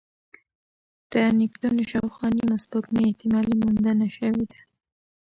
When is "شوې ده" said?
4.17-4.59